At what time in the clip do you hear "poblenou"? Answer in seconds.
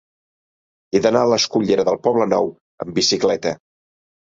2.09-2.51